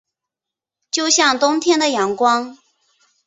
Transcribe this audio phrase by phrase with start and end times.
[0.89, 2.57] 就像冬天的阳光